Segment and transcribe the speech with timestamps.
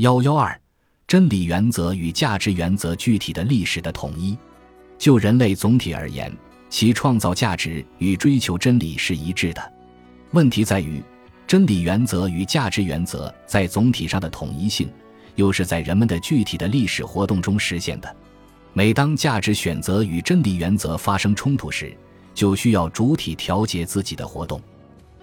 [0.00, 0.58] 幺幺二，
[1.06, 4.34] 真理原则与价值原则具体的历史的统一。
[4.96, 6.34] 就人类总体而言，
[6.70, 9.72] 其创造价值与追求真理是一致的。
[10.30, 11.02] 问题在于，
[11.46, 14.90] 真理原则与价值原则在总体上的统一性，
[15.34, 18.16] 又是在人们的具体的历史活动中实现的。
[18.72, 21.94] 每当价值选择与真理原则发生冲突时，
[22.32, 24.58] 就需要主体调节自己的活动。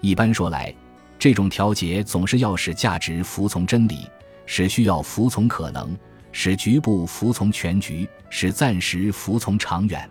[0.00, 0.74] 一般说来，
[1.16, 3.98] 这种调节总是要使价值服从真理。
[4.46, 5.96] 使需要服从可能，
[6.32, 10.08] 使局部服从全局，使暂时服从长远。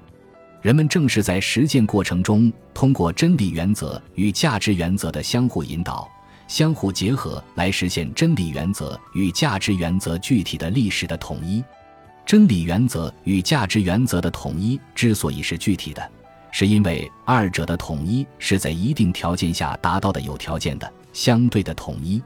[0.61, 6.09] 人们正是在实践过程中，通过真理原则与价值原则的相互引导、
[6.47, 11.61] 相互结合，来实现真理原则与价值原则具体的历史的统一。
[12.25, 16.11] 真理原则与价值原则的统一之所以是具体的，
[16.49, 22.23] 是因为二者的统一是在一定条件下达到的有条件的相对的统一。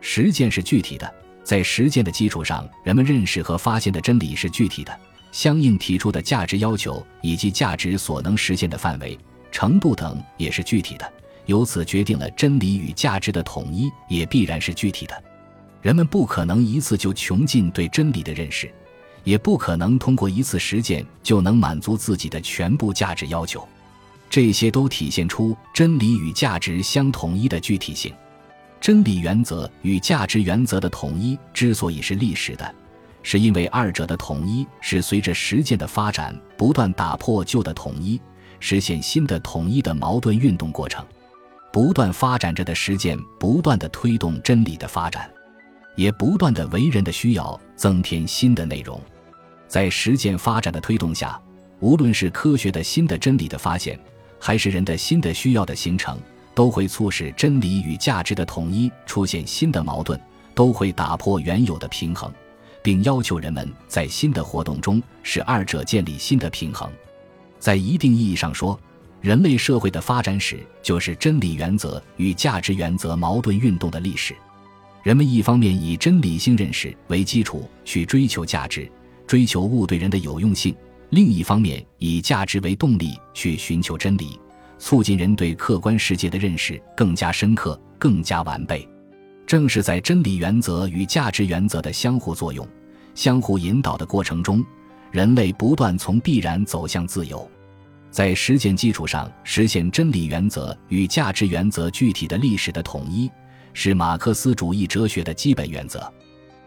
[0.00, 1.12] 实践是具体的。
[1.44, 5.00] 在实践的基础上，人们认识和发现的真理是具体的，
[5.32, 9.18] 相应提出的价值要求以及价值所能实现的范围、
[9.50, 11.12] 程度等也是具体的，
[11.46, 15.24] 由此决定了真理与价值的统一也必然是具体的。
[15.80, 18.72] 人们不可能一次就穷尽对真理的认识，
[19.24, 23.66] 也不可能通过一次实践就能满足自己的全部价值要求，
[24.30, 28.14] 这些都体现出真理与价值相统一的具体性。
[28.82, 32.74] 真理原则与价值原则的统一之所以是历史的，
[33.22, 38.20] 是因为二者的统一是随着实践的发展不断打破旧的统一，
[38.58, 41.06] 实现新的统一的矛盾运动过程。
[41.72, 45.30] 不断发展着的实践，不断的推动真理的发展，
[45.94, 49.00] 也不断的为人的需要增添新的内容。
[49.68, 51.40] 在实践发展的推动下，
[51.78, 53.96] 无论是科学的新的真理的发现，
[54.40, 56.18] 还是人的新的需要的形成。
[56.54, 60.18] 都会促使真理与价值的统一出现新的矛盾，
[60.54, 62.32] 都会打破原有的平衡，
[62.82, 66.90] 并要求人们在新的活动中使二者建立新的平衡。
[67.58, 68.78] 在一定意义上说，
[69.20, 74.34] 人类社会的发展史就是真理原则与价值原则矛盾运动的历史。
[75.02, 78.90] 人们一方面以真理性认识为基础去追求价值，
[79.26, 80.74] 追求物对人的有用性；
[81.10, 84.38] 另一方面以价值为动力去寻求真理。
[84.82, 88.86] 促进人对客观世界的认识更加深刻、更加完备。
[89.46, 92.66] 正是在真理原则与价值原则的相互作用、
[93.14, 94.62] 相互引导的过程中，
[95.12, 97.48] 人类不断从必然走向自由。
[98.10, 103.30] 在实践基础上实现真理原则与价值原则具体的历史的统一，
[103.74, 106.12] 是马克思主义哲学的基本原则。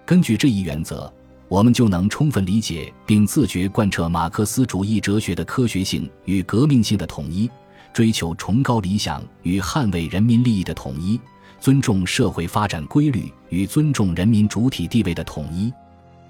[0.06, 1.14] 根据这一原则，
[1.50, 7.52] 我们就能充分理解并自觉贯彻马克思主义哲学的科学性与革命性的统一。
[7.96, 11.18] 追求崇高理想与捍卫人民利益的统一，
[11.62, 15.72] 尊重社会发展规律与尊重人民主体地位的统一。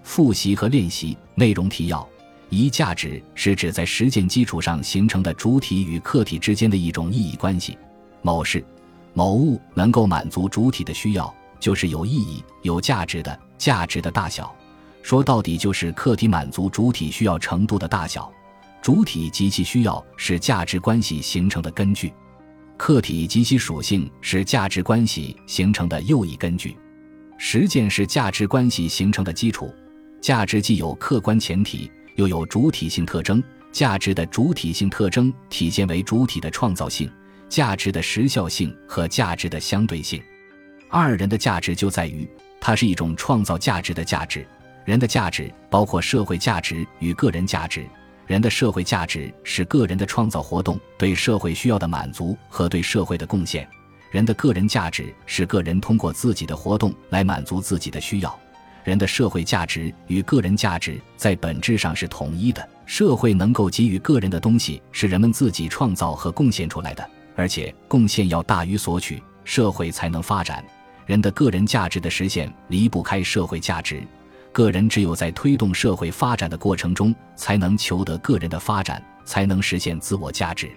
[0.04, 2.08] 复习和练习内容提要：
[2.52, 7.76] 一、价值是指在实践基础上形成的主体与客体之间的一种意义关系。
[8.22, 8.64] 某事、
[9.16, 13.40] 某物能够满足主体的需要，就是有意义、有价值的。
[13.58, 14.56] 价值的大小，
[15.02, 18.32] 说到底就是客体满足主体需要程度的大小。
[18.86, 22.14] 主体及其需要是价值关系形成的根据，
[22.78, 26.78] 客体及其属性是价值关系形成的又一根据，
[27.36, 29.74] 实践是价值关系形成的基础。
[30.22, 33.44] 价值既有客观前提，又有主体性特征。
[33.72, 37.12] 价值的主体性特征体现为主体的创造性、
[37.50, 40.22] 价值的时效性和价值的相对性。
[40.92, 42.30] 二人的价值就在于，
[42.62, 44.46] 它是一种创造价值的价值。
[44.86, 47.84] 人的价值包括社会价值与个人价值。
[48.28, 53.64] 人的社会价值是个人的创造活动对社会需要的满足和对社会的贡献；
[54.10, 58.40] 人的个人价值是个人通过自己的活动来满足自己的需要。
[58.84, 62.68] 人的社会价值与个人价值在本质上是统一的。
[62.88, 70.64] 社会能够给予个人的东西是人们自己创造和贡献出来的，而且贡献要大于索取，社会才能发展。
[71.08, 74.04] 人的个人价值的实现离不开社会价值。
[74.56, 80.72] 个人只有在推动社会发展的过程中，才能求得个人的发展，才能实现自我价值。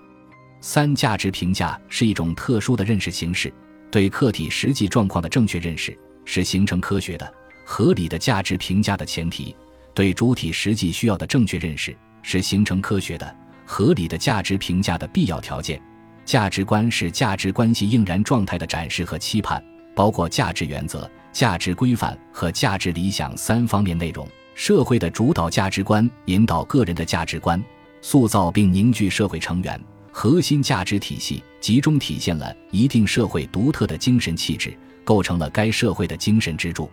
[0.60, 3.54] 三价值评价是一种特殊的认识形式，
[3.88, 7.32] 对客体实际状况的正确认识是形成科学的、
[7.64, 9.54] 合理的价值评价的前提；
[9.94, 13.32] 对主体实际需要的正确认识是形成科学的、
[13.64, 15.80] 合理的价值评价的必要条件。
[16.24, 19.62] 价值观是价值关系应然状态的展示和期盼，
[19.98, 21.10] 包括价值原则。
[21.32, 27.62] 价值规范和价值理想三方面内容，社会的主导价值观引导个人的价值观，
[28.00, 29.80] 塑造并凝聚社会成员。
[30.10, 36.90] 核心价值体系集中体现了一定社会独特的精神气质，构成了该社会的精神支柱。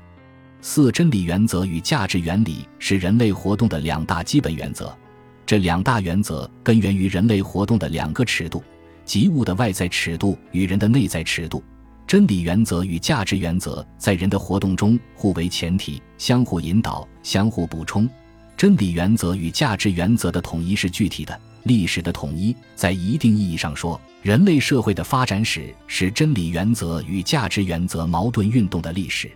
[0.61, 4.95] 四真理原则与价值原理是人类活动的两大基本原则，
[5.45, 8.63] 这两大原则根源于人类活动的两个尺度，
[9.05, 11.63] 即物的外在尺度与人的内在尺度。
[12.07, 18.07] 真理原则与价值原则在人的活动中互为前提，相互引导，相互补充。
[18.55, 29.31] 真理原则与价值原则的统一是具体的，历史的统一，在一定意义上说，人类社会的发展史是真理原则与价值原则矛盾运动的历史。